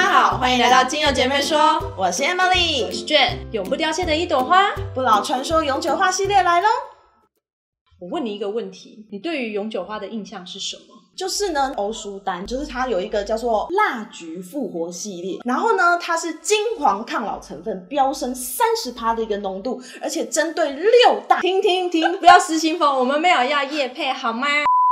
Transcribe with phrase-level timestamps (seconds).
[0.00, 1.58] 家好，欢迎来到精油姐妹说，
[1.96, 6.68] 我是 Emily，我是 Jane，永不凋谢的一朵花，不老传说永久花系列来喽。
[8.00, 10.94] 我问你一个问题，你对于永久花的印象是什么？
[11.16, 24.46] 就是呢，欧舒丹，就是它有一个叫做蜡菊复活系列，然后呢，它是金黄抗老成分飙升三十趴的一个浓度，而且针对六大， 停停停，不要失心疯，我们没有要夜配好吗？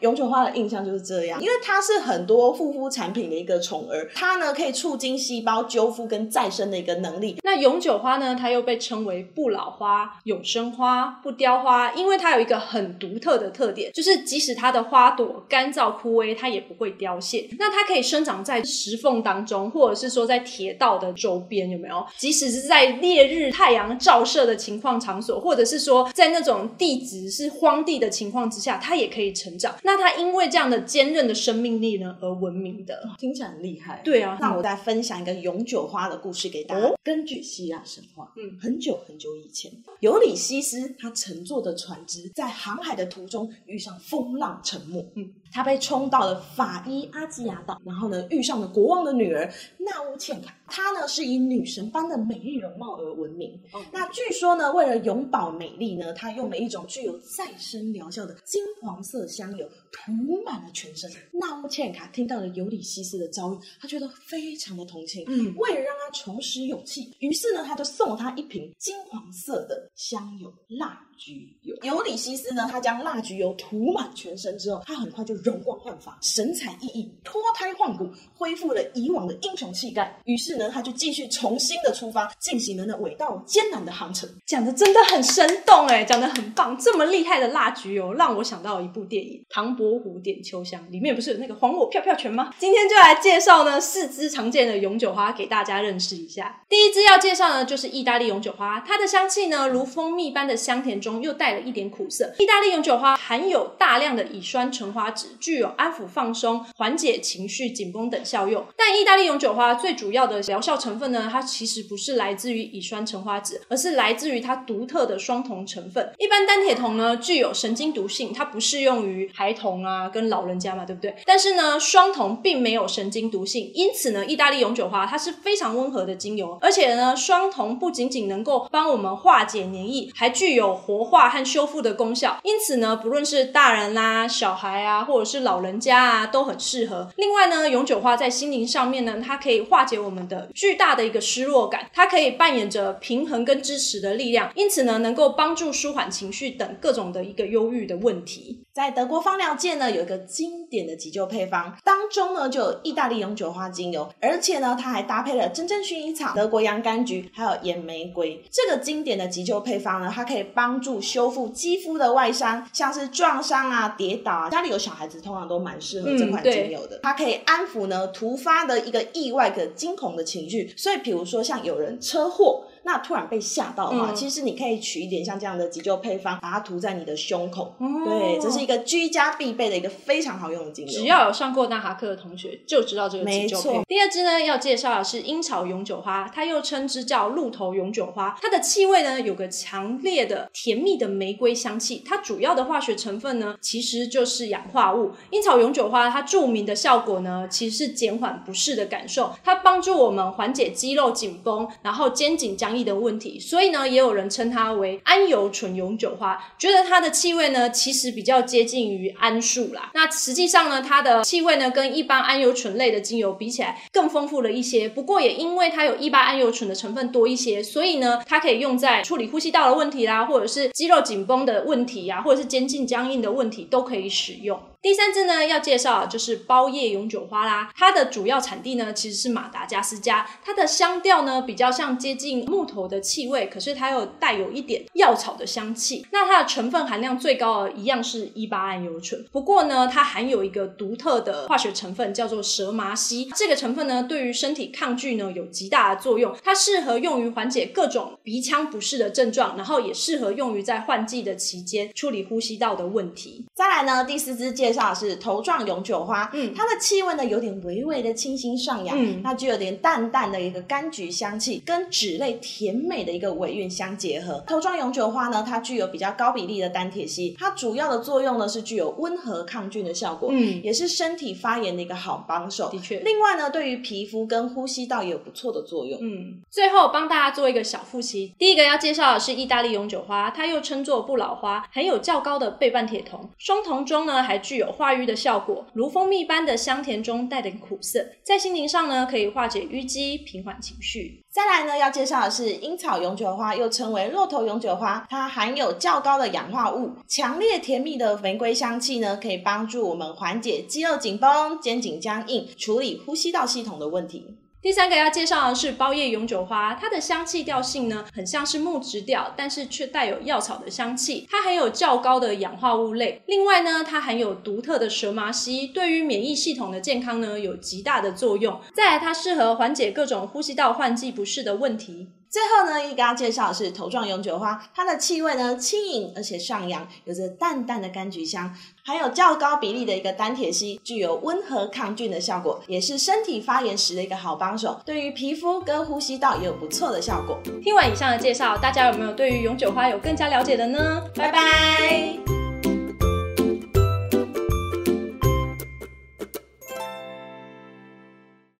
[0.00, 7.36] 永久花的印象就是这样，因为它是很多护肤产品的一个宠儿，它呢可以促进细胞修复跟再生的一个能力。
[7.42, 17.48] 那永久花呢，它又被称为不老花、永生花、不凋花，因为它有一个很独特的特点，就是即使它的花朵干燥枯萎，它也不会凋谢。
[17.58, 22.04] 那它可以生长在石缝当中，或者是说在铁道的周边，有没有？
[22.16, 29.74] 即使是在烈日太阳照射的情况场所，或者是说在那种地质是荒地的情况之下，它也可以成长。
[29.82, 34.00] 那它因为这样的坚韧的生命力呢而闻名的，听起来很厉害。
[34.04, 36.90] 对啊，那我再分享一个永久花的故事给大家。
[37.02, 39.70] 根据希腊神话，嗯，很久很久以前，
[40.00, 53.58] 尤里西斯他乘坐的船只在航海的途中遇上风浪沉没，嗯，他被冲到了法伊阿基亚岛，然后呢遇上了国王的女儿纳乌茜卡，她呢是以女神般的美丽容貌而闻名。
[53.92, 61.10] 那据说呢，为了永葆美丽呢，她用了一种具有再生疗效的金黄色香油涂满了全身。
[61.32, 71.76] 纳乌茜卡听到了尤里西斯的遭遇，他觉得非常的同情，嗯，为了让他重拾勇气，于是呢，他就送了他一瓶金黄色的香油蜡菊油。
[71.82, 80.20] 尤里西斯呢，他将蜡菊油涂满全身之后，他很快就容光焕发，神采奕奕，脱胎换骨，恢复了以往的英雄气概。
[80.24, 84.28] 于是呢，他就继续重新的出发，进行了那伟大艰难的航程。
[84.46, 92.52] 讲的真的很生动哎，讲的很棒，这么厉害的蜡菊油，让我想到了一部电影《唐伯虎点秋香》，里面不是有那个黄我票票拳吗？
[92.58, 96.60] 今天就来介绍呢四支常见的永久花给大家认识一下。
[96.68, 102.34] 第一支要介绍呢，就是意大利永久花，它的香气呢如蜂蜜般的香甜中又带了一点苦涩。
[102.38, 108.62] 意大利永久花含有大量的乙酸橙花酯，具有安抚、放松、缓解情绪紧绷等效用。
[108.76, 116.12] 但意大利永久花最主要的疗效成分呢，它其实不是来自于乙酸橙花酯，而是来自于它独特的双酮成分。
[116.18, 121.14] 一般单铁酮呢具有神经毒性，它不适用于孩童啊跟老人家嘛，对不对？
[121.24, 132.38] 但是呢，双酮并没有神经毒性，因此呢，意大利永久花它是非常温和的精油，而且呢，双酮不仅仅能够帮我们化解黏液，还具有活化和修复的功效。
[132.42, 137.08] 因此呢，不论是大人啦、小孩啊，或者是老人家啊，都很适合。
[137.16, 148.60] 另外呢，永久花在心灵上面呢，它可以化解我们的巨大的一个失落感，它可以扮演着平衡跟支持的力量，因此呢，能够帮助舒缓情绪等各种的一个忧郁的问题。
[148.72, 158.40] 在德国芳疗界呢，有一个经典的急救配方，当中呢就有意大利永久花精油，而且呢，它还搭配了真正薰衣草、德国洋甘菊，还有岩玫瑰。
[158.48, 164.48] 这个经典的急救配方呢，它可以帮助修复肌肤的外伤，像是撞伤啊、跌倒啊。
[164.50, 167.00] 家里有小孩子，通常都蛮适合这款精油的。
[167.02, 172.66] 它可以安抚呢突发的一个意外的惊恐的情绪，所以比如说像有人车祸。
[172.82, 177.74] 那突然被吓到的话，其实你可以取一点像这样的急救配方，把它涂在你的胸口。
[177.78, 180.90] 对，这是一个居家必备的一个非常好用的精油。
[180.92, 183.84] 只要有上过纳哈克的同学就知道这个急救配。
[183.86, 188.34] 第二支呢，要介绍的是樱草永久花，它又称之叫鹿头永久花。
[188.40, 192.02] 它的气味呢，有个强烈的甜蜜的玫瑰香气。
[192.06, 195.12] 它主要的化学成分呢，其实就是氧化物。
[195.30, 202.69] 樱草永久花它著名的效果呢，其实是减缓不适的感受，它帮助我们缓解肌肉紧绷，然后肩颈僵。
[202.84, 209.90] 的问题，所以呢，也有人称它为桉油醇永久花，觉得它的气味呢，其实比较接近于桉树啦。
[209.94, 214.88] 那实际上呢，它的气味呢，跟一般桉油醇类的精油比起来更丰富了一些。
[214.88, 224.58] 不过也因为它有一般桉油醇的成分多一些，所以呢，它可以用在处理呼吸道的问题啦，或者是肌肉紧绷的问题呀，或者是肩颈僵硬的问题，都可以使用。
[224.82, 227.70] 第三支呢，要介绍就是包叶永久花啦。
[227.76, 230.26] 它的主要产地呢，其实是马达加斯加。
[230.42, 236.06] 它的香调呢，比较像接近木头的气味，可是它又带有一点药草的香气。
[236.12, 239.22] 那它的成分含量最高的一样是一八胺油醇。
[239.30, 243.30] 不过呢，它含有一个独特的化学成分，叫做蛇麻烯。
[243.36, 246.34] 这个成分呢，对于身体抗拒呢有极大的作用。
[246.42, 253.44] 它适合用于缓解各种鼻腔不适的症状，然后也适合用于在换季的期间处理呼吸道的问题。
[253.54, 264.44] 再来呢，第四支介介绍的是头状永久花，嗯，它的气味呢有点微微的清新上扬，嗯，那具有点淡淡的一个柑橘香气，跟脂类甜美的一个尾韵相结合。
[264.46, 272.70] 头状永久花呢，它具有比较高比例的单铁烯，它主要的作用呢是具有温和抗菌的效果，嗯，也是身体发炎的一个好帮手。
[272.70, 275.98] 的确，另外呢，对于皮肤跟呼吸道也有不错的作用。
[276.00, 291.24] 嗯，最后帮大家做一个小复习，第一个要介绍的是意大利永久花，它又称作不老花，含有较高的倍半铁酮，双酮中呢还具有化瘀的效果，如蜂蜜般的香甜中带点苦涩，在心灵上呢可以化解淤积，平缓情绪。
[291.32, 304.36] 再来呢，要介绍的是樱草永久花，又称为骆驼永久花，它含有较高的氧化物，强烈甜蜜的玫瑰香气呢，可以帮助我们缓解肌肉紧绷、肩颈僵硬，处理呼吸道系统的问题。
[304.62, 311.26] 第三个要介绍的是包叶永久花，它的香气调性呢，很像是木质调，但是却带有药草的香气。
[311.30, 318.60] 它含有较高的氧化物类，另外呢，它含有独特的蛇麻烯，对于免疫系统的健康呢，有极大的作用。
[318.74, 322.08] 再来，它适合缓解各种呼吸道换季不适的问题。
[322.30, 328.54] 最后呢，一个要介绍的是头状永久花，它的气味呢轻盈而且上扬，有着淡淡的柑橘香，
[328.84, 337.36] 含有较高比例的一个单铁烯，具有温和抗菌的效果，也是身体发炎时的一个好帮手，对于皮肤跟呼吸道也有不错的效果。
[337.64, 341.02] 听完以上的介绍，大家有没有对于永久花有更加了解的呢？
[341.16, 342.39] 拜拜。